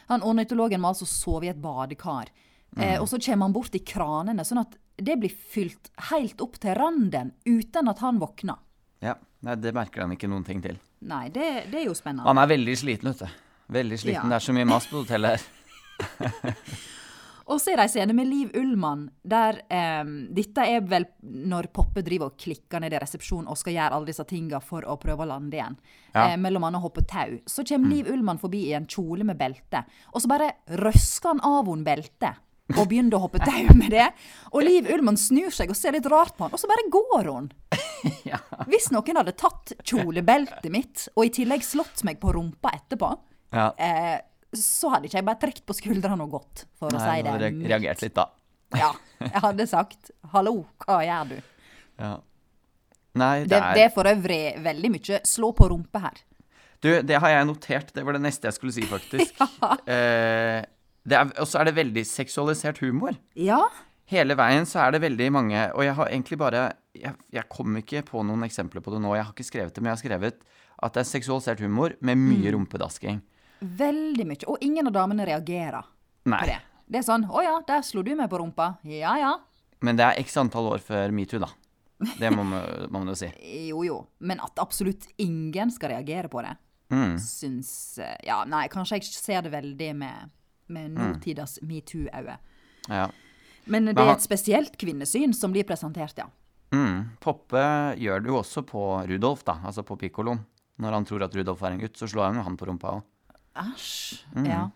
[0.08, 2.28] Han ornitologen må altså sove i et badekar.
[2.76, 2.84] Mm.
[2.84, 6.60] Eh, og så kommer han bort i kranene, sånn at det blir fylt helt opp
[6.60, 8.58] til randen uten at han våkner.
[9.02, 9.16] ja.
[9.42, 10.80] Nei, det merker han ikke noen ting til.
[11.06, 12.28] Nei, det, det er jo spennende.
[12.28, 13.42] Han er veldig sliten, vet du.
[13.76, 14.24] Veldig sliten.
[14.24, 14.30] Ja.
[14.30, 16.54] Det er så mye mas på hotellet her.
[17.46, 20.02] Og så er det ei scene med Liv Ullmann, der eh,
[20.34, 24.10] Dette er vel når Poppe driver og klikker ned i resepsjonen og skal gjøre alle
[24.10, 25.78] disse tinga for å prøve å lande igjen.
[26.16, 26.32] Ja.
[26.32, 27.38] Eh, mellom annet hoppe tau.
[27.46, 30.50] Så kommer Liv Ullmann forbi i en kjole med belte, og så bare
[30.82, 32.42] røsker han av henne beltet.
[32.74, 34.08] Og begynner å hoppe tau med det.
[34.50, 37.30] Og Liv Ullmann snur seg og ser litt rart på han, og så bare går
[37.30, 37.52] hun.
[38.32, 38.40] ja.
[38.66, 43.12] Hvis noen hadde tatt kjolebeltet mitt, og i tillegg slått meg på rumpa etterpå,
[43.54, 43.68] ja.
[43.78, 44.18] eh,
[44.58, 47.30] så hadde ikke jeg bare trukket på skuldrene og gått, for å Nei, si du
[47.30, 47.36] det.
[47.36, 48.30] hadde reagert litt da.
[48.76, 51.42] Ja, jeg hadde sagt 'hallo, hva gjør du'?
[52.02, 52.16] Ja.
[53.16, 56.18] Nei, det Det, er det er for øvrig veldig mye slå på rumpe her.
[56.84, 57.94] Du, det har jeg notert.
[57.96, 59.38] Det var det neste jeg skulle si, faktisk.
[59.42, 60.68] eh, det er-
[61.40, 63.18] og så er det veldig seksualisert humor.
[63.36, 63.62] Ja,
[64.08, 67.74] Hele veien så er det veldig mange Og jeg har egentlig bare Jeg, jeg kom
[67.80, 69.16] ikke på noen eksempler på det nå.
[69.18, 70.36] Jeg har ikke skrevet det, men jeg har skrevet
[70.84, 72.54] at det er seksualisert humor med mye Mm.
[72.54, 73.22] rumpedasking.
[73.64, 74.44] veldig mye.
[74.48, 75.84] Og ingen av damene reagerer
[76.26, 76.38] Nei.
[76.40, 76.60] på det.
[76.88, 78.78] Det er sånn 'Å ja, der slo du meg på rumpa'.
[78.84, 79.38] Ja ja.
[79.82, 81.48] Men det er x antall år før metoo, da.
[82.20, 83.32] Det må man, jo si.
[83.70, 84.08] Jo jo.
[84.20, 86.58] Men at absolutt ingen skal reagere på det,
[86.92, 87.16] Mm.
[87.18, 90.30] syns eh, Ja, nei, kanskje jeg ser det veldig med,
[90.68, 91.14] med Mm.
[91.14, 92.38] nåtidas metoo-øye.
[92.90, 93.10] Ja.
[93.68, 96.28] Men det er et spesielt kvinnesyn som blir presentert, ja.
[96.72, 97.18] Mm.
[97.22, 100.40] Poppe gjør det jo også på Rudolf, da, altså på pikkoloen.
[100.80, 102.92] Når han tror at Rudolf er en gutt, så slår han jo han på rumpa
[102.98, 103.04] òg.
[103.56, 104.24] Æsj.
[104.36, 104.46] Mm.
[104.46, 104.70] Ja.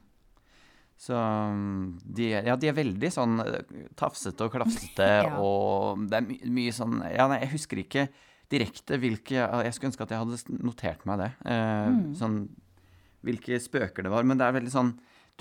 [0.99, 5.37] Så mm, de, ja, de er veldig sånn eh, tafsete og klafsete, Ja.
[5.39, 8.07] og det er my mye sånn Ja, nei, jeg husker ikke
[8.51, 11.29] direkte hvilke Jeg skulle ønske at jeg hadde notert meg det.
[11.45, 12.15] Eh, Mm.
[12.19, 12.39] Sånn
[13.23, 14.23] hvilke spøker det var.
[14.23, 14.91] Men det er veldig sånn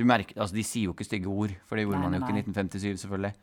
[0.05, 2.29] merker Altså, de sier jo ikke stygge ord, for det gjorde Nei, man jo nei,
[2.29, 3.35] ikke i 1957, selvfølgelig.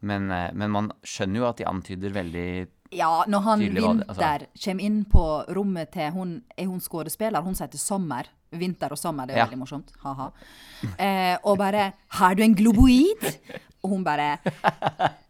[0.00, 2.48] Men, eh, men man skjønner jo at de antyder veldig
[2.92, 4.20] Ja, når han Tydelig Vinter det- altså.
[4.22, 5.24] Vinter kommer inn på
[5.56, 7.42] rommet til hun Er hun skuespiller?
[7.42, 8.24] Hun heter Sommer.
[8.50, 9.46] Vinter og Sommer, det er Ja.
[9.46, 9.92] veldig morsomt.
[10.02, 10.30] Ha-ha.
[10.98, 13.36] Eh, og bare 'Har du en globoid?'
[13.84, 14.38] Og hun bare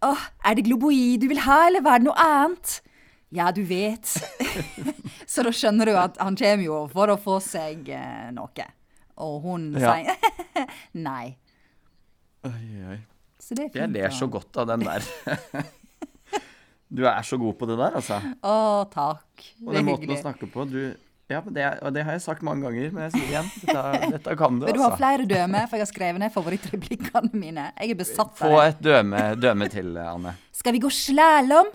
[0.02, 2.80] 'Å, er det globoid du vil ha, eller var det noe annet?'
[3.30, 4.04] Ja, du vet.
[5.26, 8.64] Så da skjønner du at han kommer jo for å få seg eh, noe.
[9.24, 9.94] Og hun Ja.
[9.96, 10.14] sier
[11.08, 11.36] nei.
[12.46, 12.98] Oi, oi.
[13.42, 13.80] Så det er fint.
[13.82, 15.02] Jeg ler så godt av den der.
[16.88, 18.16] Du er så god på det der, altså.
[18.48, 18.52] Å,
[18.88, 19.42] takk.
[19.60, 20.64] Og Det den måten å snakke på.
[20.70, 20.78] Du,
[21.28, 23.50] ja, men det, og det har jeg sagt mange ganger, men jeg sier det igjen.
[23.66, 25.00] Dette, dette kan du, Men du har altså.
[25.02, 27.66] flere døme, for jeg har skrevet ned favorittreplikkene mine.
[27.76, 28.70] Jeg er besatt Få av det.
[28.70, 30.32] et døme, døme til, Anne.
[30.56, 31.68] Skal vi gå slalåm?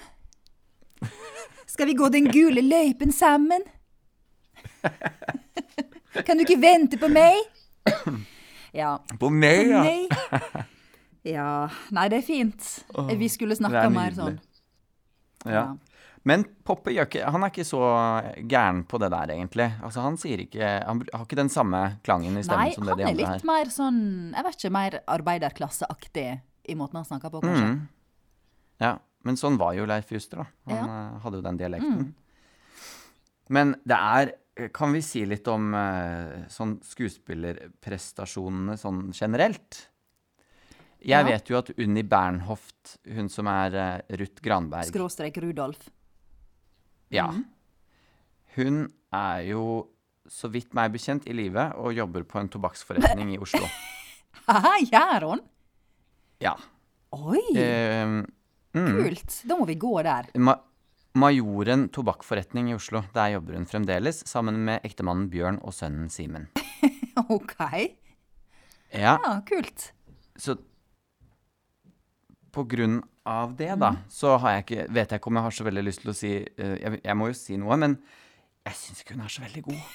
[1.69, 3.61] Skal vi gå den gule løypen sammen?
[6.25, 7.39] Kan du ikke vente på meg?
[8.73, 8.95] Ja.
[9.19, 9.83] På meg, ja!
[9.83, 10.65] Nei.
[11.23, 11.47] Ja.
[11.95, 12.65] Nei, det er fint.
[13.17, 14.39] Vi skulle snakka er mer sånn.
[15.47, 15.65] ja.
[16.23, 17.79] Men Poppe gjør ikke, han er ikke så
[18.47, 19.65] gæren på det der, egentlig.
[19.83, 22.95] Altså, Han sier ikke Han har ikke den samme klangen i stemmen Nei, som det
[23.01, 23.17] de andre her.
[23.17, 23.97] Nei, han er litt mer sånn
[24.31, 26.27] Jeg vet ikke, mer arbeiderklasseaktig
[26.71, 27.65] i måten han snakker på, kanskje.
[27.73, 27.81] Mm.
[28.85, 28.93] Ja,
[29.27, 30.47] men sånn var jo Leif Juster, da.
[30.71, 30.83] Han Ja.
[30.87, 30.93] Mm.
[30.95, 32.07] eh, hadde jo den dialekten.
[33.51, 34.31] Men det er
[34.73, 39.87] Kan vi si litt om eh, sånn skuespillerprestasjonene sånn generelt?
[41.03, 41.27] Jeg Ja.
[41.27, 45.89] vet jo at Unni Bernhoft, hun som er eh, Ruth Granberg Skråstrek Rudolf.
[47.11, 47.27] Ja.
[47.31, 47.45] Mm.
[48.55, 49.63] Hun er jo,
[50.29, 53.65] så vidt meg bekjent, i live og jobber på en tobakksforretning i Oslo.
[54.47, 55.41] Haha, gjør hun?
[56.39, 56.55] Ja.
[57.13, 58.23] Oi, Eh, mm.
[59.01, 59.41] kult.
[59.49, 60.29] Da må vi gå der.
[60.37, 60.55] Ma
[61.13, 63.03] Majoren tobakkforretning i Oslo.
[63.13, 66.47] Der jobber hun fremdeles, sammen med ektemannen Bjørn og sønnen Simen.
[67.29, 67.57] OK.
[68.93, 69.91] Ja, Ja, kult.
[70.37, 70.57] så
[72.53, 75.55] på grunn av det, da, så har jeg ikke Vet jeg ikke om jeg har
[75.57, 77.95] så veldig lyst til å si uh, jeg, jeg må jo si noe, men
[78.67, 79.87] jeg syns ikke hun er så veldig god.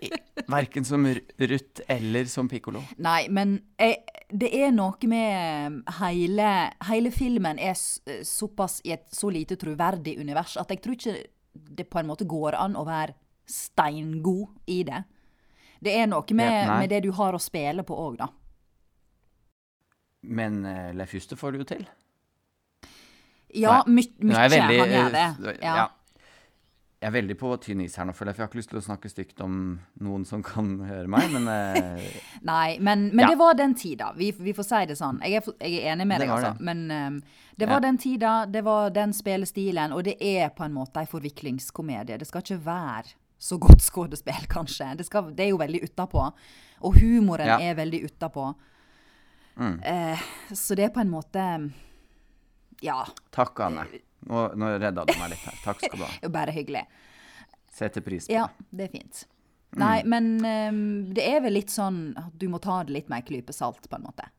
[0.56, 2.82] Verken som Ruth eller som Piccolo.
[3.02, 6.50] Nei, men jeg, det er noe med hele,
[6.88, 7.74] hele filmen er
[8.26, 11.16] såpass i et så lite troverdig univers at jeg tror ikke
[11.52, 13.14] det på en måte går an å være
[13.48, 15.04] steingod i det.
[15.80, 18.28] Det er noe med, Ja, med det du har å spille på òg, da.
[20.26, 21.84] Men uh, Leif Juster får det jo til.
[23.56, 25.26] Ja, mye han gjør det.
[25.52, 25.76] eh, Ja.
[25.76, 25.86] ja.
[27.06, 28.70] Jeg er veldig på tynn is her nå, føler jeg, for jeg har ikke lyst
[28.72, 29.58] til å snakke stygt om
[30.02, 32.16] noen som kan høre meg, men eh,
[32.50, 33.28] Nei, men, men Ja.
[33.30, 34.08] det var den tida.
[34.18, 35.20] Vi, vi får si det sånn.
[35.22, 36.50] Jeg er, jeg er enig med Det deg, altså.
[36.56, 36.66] det.
[36.66, 36.82] Men
[37.14, 37.20] um,
[37.54, 37.84] det var Ja.
[37.86, 42.18] den tida, det var den spillestilen, og det er på en måte ei forviklingskomedie.
[42.18, 44.90] Det skal ikke være så godt skuespill, kanskje.
[44.98, 46.26] Det, skal, det er jo veldig utapå.
[46.90, 47.60] Og humoren Ja.
[47.70, 48.48] er veldig utapå.
[49.62, 49.78] Mm.
[49.84, 51.46] Eh, så det er på en måte
[52.82, 53.86] Ja, takk, Anne.
[54.26, 55.58] Nå, nå redda du meg litt her.
[55.64, 56.12] Takk skal du ha.
[56.20, 56.84] det er bare hyggelig.
[57.76, 58.70] Setter pris på Ja, det.
[58.78, 59.26] det er fint.
[59.76, 59.82] Mm.
[59.82, 60.80] Nei, men um,
[61.14, 63.88] det er vel litt sånn at du må ta det litt med ei klype salt,
[63.90, 64.30] på en måte.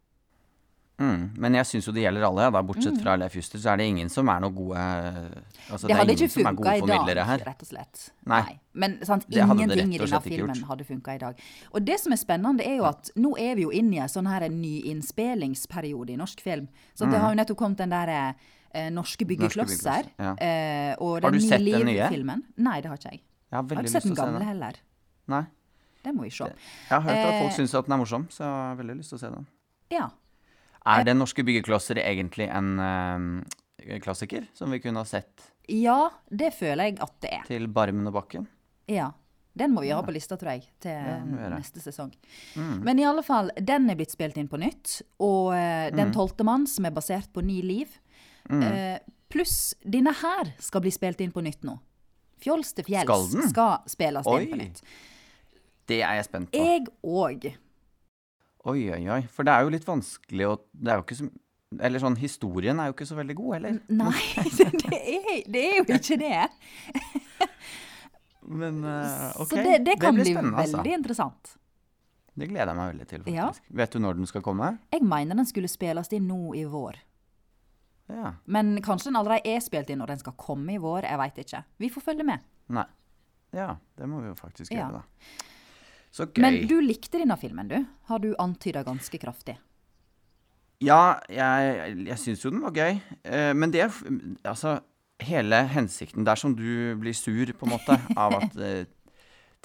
[0.97, 1.28] Mm.
[1.38, 2.63] Men jeg syns jo det gjelder alle, ja, da.
[2.65, 5.97] Bortsett fra Leif Juster, så er det ingen som er noe gode altså, Det, Det
[6.00, 7.12] hadde ikke funka i dag,
[7.45, 8.08] rett og slett.
[8.32, 8.41] Nei.
[8.73, 11.43] Men sant, Det det ingenting i denne filmen hadde funka i dag.
[11.69, 14.10] Og det som er spennende, er jo at nå er vi jo inne i en
[14.10, 16.65] sånn her nyinnspillingsperiode i norsk film.
[16.97, 18.34] Så det har jo nettopp kommet den der
[18.78, 20.08] eh, Norske byggeklosser.
[20.08, 20.34] byggeklosser, ja.
[20.48, 21.98] eh, og Har du sett den nye?
[22.04, 22.44] Liv-filmen.
[22.68, 23.22] Nei, det har ikke jeg.
[23.48, 24.48] Jeg har har ikke sett den gamle den.
[24.52, 24.80] heller.
[25.34, 25.44] Nei.
[26.06, 26.46] Den må vi se.
[26.48, 29.12] Jeg har hørt at folk Eh, syns den er morsom, så jeg har veldig lyst
[29.12, 29.48] til å se den.
[29.92, 30.10] Ja.
[30.88, 36.54] Er Den norske byggeklosser egentlig en uh, klassiker som vi kunne ha sett ja, det
[36.56, 37.42] føler jeg at det er.
[37.50, 38.46] til Barmen og Bakken?
[38.88, 39.10] Ja.
[39.58, 42.13] Den må vi ha på lista, tror jeg, til ja, neste sesong.
[42.56, 42.84] Mm.
[42.86, 45.02] Men i alle fall, den er blitt spilt inn på nytt.
[45.20, 45.98] Og eh, Mm.
[45.98, 47.98] Den tolvte mann, som er basert på Ni liv.
[48.50, 51.78] Eh, pluss denne her skal bli spilt inn på nytt nå.
[52.40, 53.50] Fjols til fjells Skal den?
[53.50, 54.82] skal spilles inn på nytt.
[55.88, 56.58] Det er jeg spent på.
[56.62, 57.48] Jeg òg.
[58.68, 59.22] Oi, oi, oi.
[59.32, 61.28] For det er jo litt vanskelig å Det er jo ikke så
[61.88, 63.80] Eller sånn, historien er jo ikke så veldig god heller.
[63.90, 64.24] Nei,
[64.84, 66.44] det er, det er jo ikke det.
[68.48, 69.50] Men uh, OK.
[69.52, 70.96] Så det, det kan blir bli spennende, veldig altså.
[71.00, 71.56] interessant.
[72.38, 73.48] Det gleder jeg meg veldig til, Ja.
[73.50, 73.66] faktisk.
[73.82, 74.70] Vet du når den skal komme?
[74.94, 77.00] Jeg mener den skulle spilles inn nå i vår.
[78.10, 78.34] Ja.
[78.46, 81.04] Men kanskje den allerede er spilt inn når den skal komme i vår.
[81.04, 81.63] Jeg veit ikke.
[81.84, 82.39] Vi får følge med.
[82.70, 82.86] Nei.
[83.56, 84.88] Ja, det må vi jo faktisk Ja.
[84.88, 85.46] gjøre, da.
[86.12, 86.41] Så gøy.
[86.41, 87.86] Men du likte denne filmen, du?
[88.08, 89.58] Har du antyda ganske kraftig?
[90.84, 93.00] Ja, jeg, jeg syns jo den var gøy.
[93.26, 93.88] Eh, men det
[94.46, 94.80] Altså,
[95.26, 98.86] hele hensikten Det er som du blir sur, på en måte, av at eh,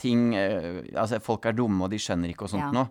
[0.00, 2.72] ting eh, Altså, folk er dumme, og de skjønner ikke og sånt Ja.
[2.72, 2.88] noe.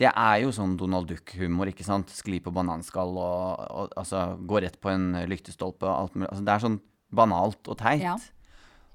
[0.00, 2.10] Det er jo sånn Donald Duck-humor, ikke sant?
[2.10, 6.30] Skli på bananskall og, og altså gå rett på en lyktestolpe og alt mulig.
[6.32, 6.80] Altså, det er sånn
[7.14, 8.02] banalt og teit.
[8.02, 8.16] Ja.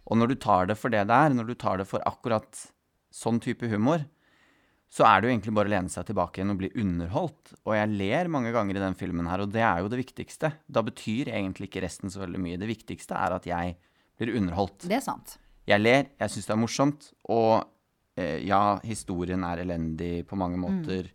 [0.10, 2.66] Og når du tar det for det det er, når du tar det for akkurat
[3.16, 4.04] sånn type humor,
[4.90, 7.54] så er det jo egentlig bare å lene seg tilbake igjen og bli underholdt.
[7.62, 10.50] Og jeg ler mange ganger i den filmen her, og det er jo det viktigste.
[10.66, 12.58] Da betyr egentlig ikke resten så veldig mye.
[12.58, 13.76] Det viktigste er at jeg
[14.20, 14.88] blir underholdt.
[14.90, 15.38] Det er sant.
[15.70, 17.70] Jeg ler, jeg syns det er morsomt, og
[18.46, 20.64] ja, historien er elendig på mange Mm.
[20.68, 21.10] måter.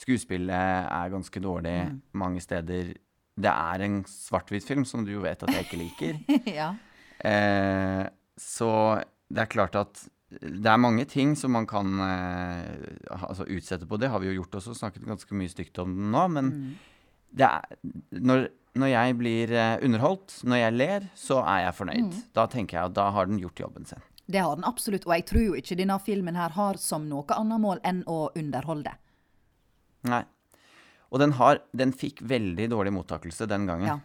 [0.00, 0.50] Skuespillet
[0.90, 2.00] er ganske dårlig Mm.
[2.14, 2.94] mange steder.
[3.40, 6.18] Det er en svart-hvitt-film, som du jo vet at jeg ikke liker.
[6.60, 6.70] ja.
[7.24, 8.70] Eh, så
[9.30, 10.08] det er klart at
[10.40, 12.76] det er mange ting som man kan eh,
[13.10, 13.98] altså utsette på.
[13.98, 16.28] Det har vi jo gjort også, snakket ganske mye stygt om den nå.
[16.30, 16.74] Men Mm.
[17.34, 17.76] det er,
[18.12, 22.08] når, når jeg blir eh, underholdt, når jeg ler, så er jeg fornøyd.
[22.14, 22.22] Mm.
[22.32, 23.98] Da tenker jeg at da har den gjort jobben sin.
[24.30, 25.06] Det har den absolutt.
[25.08, 28.20] Og jeg tror jo ikke denne filmen her har som noe annet mål enn å
[28.38, 28.94] underholde.
[30.08, 30.22] Nei.
[31.10, 33.88] Og den, har, den fikk veldig dårlig mottakelse den gangen.
[33.90, 33.98] Ja.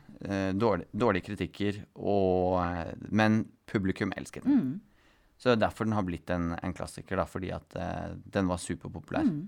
[0.55, 4.57] Dårlige dårlig, kritikker, og, eh, men publikum elsket den.
[4.57, 5.25] Mm.
[5.37, 8.49] Så det er derfor den har blitt en, en klassiker, da, fordi at eh, den
[8.49, 9.27] var superpopulær.
[9.27, 9.43] Mm.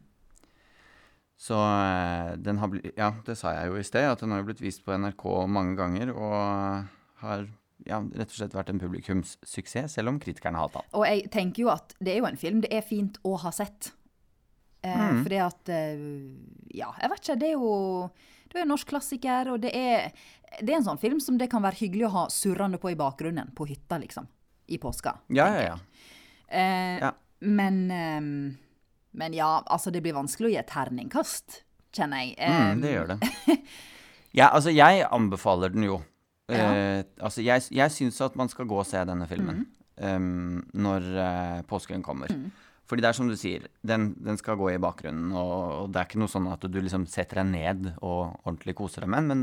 [1.37, 4.45] Så eh, den har blitt Ja, det sa jeg jo i sted, at den har
[4.45, 7.47] blitt vist på NRK mange ganger, og har
[7.87, 10.93] ja, rett og slett vært en publikumssuksess, selv om kritikerne hater den.
[10.99, 13.51] Og jeg tenker jo at det er jo en film det er fint å ha
[13.55, 13.91] sett.
[14.85, 16.01] Eh, Fordi at eh,
[16.77, 17.37] Ja, jeg vet ikke.
[17.41, 18.09] Det er jo
[18.47, 20.11] det er en norsk klassiker, og det er,
[20.61, 22.95] det er en sånn film som det kan være hyggelig å ha surrende på i
[22.95, 24.27] bakgrunnen på hytta, liksom.
[24.71, 25.17] I påska.
[25.35, 25.77] Ja, ja, ja.
[26.47, 27.11] Eh, Ja.
[27.39, 28.21] Men eh,
[29.17, 31.61] Men ja, altså det blir vanskelig å gi et terningkast,
[31.93, 32.37] kjenner jeg.
[32.39, 33.57] Mm, det Eh, gjør det.
[34.37, 35.99] Ja, altså, jeg anbefaler den jo.
[36.47, 36.67] Ja.
[36.73, 39.31] Eh, altså, jeg, jeg syns at man skal gå og se denne Mm.
[39.31, 39.65] filmen
[40.77, 42.29] når uh, påsken kommer.
[42.87, 45.99] Fordi det er som du sier, den, den skal gå i bakgrunnen, og, og det
[45.99, 49.17] er ikke noe sånn at du liksom setter deg ned og ordentlig koser deg med
[49.25, 49.41] den, men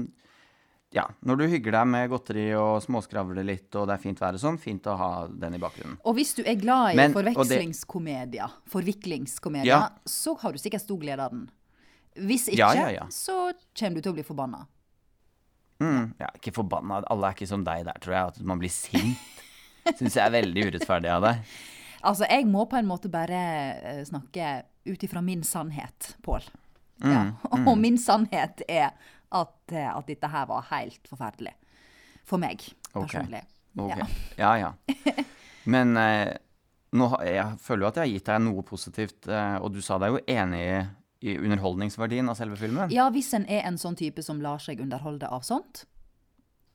[0.95, 4.39] ja, når du hygger deg med godteri og småskravler litt, og det er fint vær
[4.39, 5.99] og sånn, fint å ha den i bakgrunnen.
[6.07, 9.89] Og hvis du er glad i Men- forvekslingskomedier, forviklingskomedier, Ja.
[10.07, 11.51] så har du sikkert stor glede av den.
[12.15, 13.07] Hvis ikke, ja, ja.
[13.11, 14.67] så kommer du til å bli forbanna.
[15.83, 18.71] Mm, ja, ikke forbanna, alle er ikke som deg der, tror jeg, at man blir
[18.73, 19.41] sint.
[19.99, 21.41] Syns jeg er veldig urettferdig av deg.
[22.05, 23.41] Altså, jeg må på en måte bare
[23.81, 26.47] eh, snakke ut ifra min sannhet, Pål.
[27.03, 27.25] Ja.
[27.55, 28.93] Mm, Og min sannhet er
[29.35, 31.53] at, eh, at dette her var helt forferdelig.
[32.25, 33.43] For meg, personlig.
[33.43, 33.43] personlig.
[33.77, 34.07] Ok, Ja.
[34.43, 35.25] ja ja.
[35.67, 36.37] Men eh,
[36.95, 39.99] nå, jeg føler jo at jeg har gitt deg noe positivt, eh, og du sa
[39.99, 40.79] deg jo enig i,
[41.25, 42.93] i underholdningsverdien av selve filmen.
[42.93, 45.87] Ja, hvis en er en sånn type som lar seg underholde av sånt,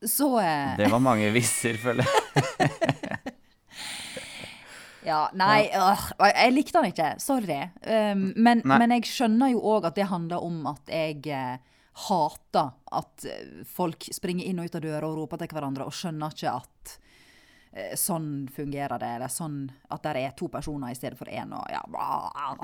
[0.01, 2.71] så eh, Det var mange visser, føler jeg.
[5.09, 7.13] Ja, nei, øh, jeg likte den ikke.
[7.23, 7.59] Sorry.
[7.87, 11.55] Um, men, men jeg skjønner jo òg at det handler om at jeg eh,
[12.07, 15.95] hater at eh, folk springer inn og ut av døra og roper til hverandre, og
[15.95, 16.97] skjønner ikke at
[17.95, 21.83] sånn fungerer det, eller sånn at det er to personer i stedet for én, ja,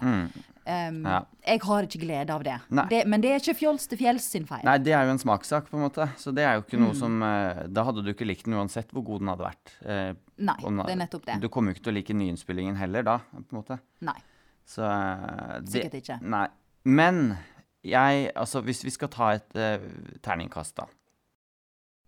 [0.02, 0.30] mm.
[0.66, 1.04] Um.
[1.06, 1.20] Ja.
[1.46, 2.56] Jeg har ikke glede av det.
[2.90, 3.04] Det.
[3.06, 4.64] Men det er ikke Fjols til fjells sin feil.
[4.66, 6.08] Nei, det er jo en smakssak, på en måte.
[6.18, 6.98] Så det er jo ikke noe Mm.
[6.98, 9.74] som eh, Da hadde du ikke likt den uansett hvor god den hadde vært.
[9.86, 11.40] Eh, Nei, den- det er nettopp det.
[11.42, 13.80] Du kommer jo ikke til å like nyinnspillingen heller, da, på en måte.
[14.02, 14.18] Nei.
[14.66, 16.22] Så eh, det, Sikkert ikke.
[16.24, 16.48] Nei.
[16.84, 17.38] Men
[17.84, 19.78] jeg Altså, hvis vi skal ta et eh,
[20.26, 20.88] terningkast, da.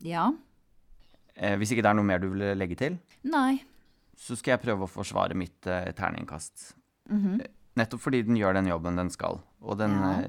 [0.02, 0.32] Ja.
[1.38, 3.60] Eh, hvis ikke det er noe mer du vil legge til, Nei.
[4.18, 6.74] så skal jeg prøve å forsvare mitt eh, terningkast.
[7.10, 7.46] Mm -hmm.
[7.78, 9.40] Nettopp fordi den gjør den jobben den skal.
[9.62, 10.28] Og den Ja.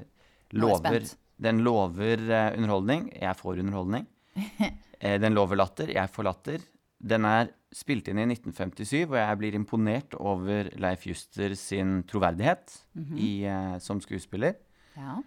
[0.51, 1.01] lover,
[1.41, 2.17] den lover
[2.57, 3.09] underholdning.
[3.21, 4.05] Jeg får underholdning.
[5.01, 5.87] Eh, den lover latter.
[5.87, 6.59] Jeg får latter.
[7.01, 12.83] Den er spilt inn i 1957, og jeg blir imponert over Leif Juster sin troverdighet
[12.95, 13.17] Mhm.
[13.17, 14.55] i, eh, som skuespiller.
[14.97, 15.23] Ja.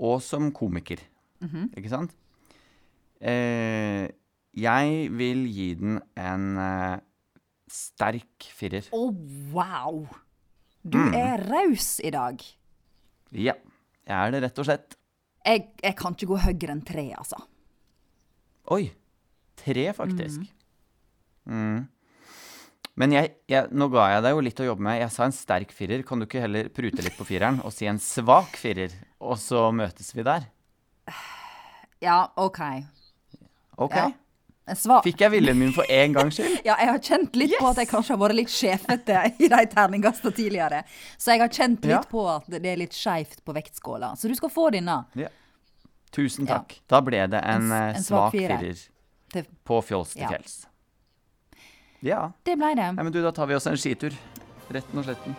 [0.00, 0.96] og som komiker.
[1.42, 1.70] Mhm.
[1.76, 2.14] Ikke sant?
[3.20, 4.08] Eh,
[4.60, 6.96] jeg vil gi den en uh,
[7.70, 8.88] sterk firer.
[8.94, 9.02] Å,
[9.54, 10.02] wow!
[10.82, 11.12] Du Mm.
[11.14, 12.40] er raus i dag.
[13.36, 13.52] Ja,
[14.08, 14.96] jeg er det rett og slett.
[15.44, 17.36] Jeg, jeg kan ikke gå høyere enn tre, altså.
[18.72, 18.86] Oi!
[19.60, 20.46] Tre, faktisk.
[21.44, 21.82] Mm.
[23.00, 24.98] Men jeg, jeg, nå ga jeg deg jo litt å jobbe med.
[25.02, 26.02] Jeg sa en sterk firer.
[26.08, 29.66] Kan du ikke heller prute litt på fireren og si en svak firer, og så
[29.72, 30.48] møtes vi der?
[32.00, 32.60] Ja, OK.
[33.76, 33.96] OK.
[34.00, 34.08] Ja.
[34.70, 35.02] En svak.
[35.06, 36.60] Fikk jeg viljen min for en gangs skyld?
[36.68, 39.60] Ja, jeg har kjent litt på at jeg kanskje har vært litt sjefete i de
[39.74, 40.84] terningkastene tidligere.
[41.18, 42.00] Så jeg har kjent litt Ja.
[42.10, 44.12] på at det er litt skeivt på vektskåla.
[44.16, 45.00] Så du skal få denne.
[45.18, 45.28] Ja.
[46.14, 46.58] Tusen Ja.
[46.60, 46.78] takk.
[46.90, 48.72] Da ble det en, En eh, en svak firer.
[49.32, 50.28] Til- på Fjols til Ja.
[50.34, 50.66] fjells.
[52.02, 52.32] Ja.
[52.44, 52.92] Det ble det.
[52.96, 54.14] Nei, men du, da tar vi oss en skitur.
[54.70, 55.36] Retten og sletten.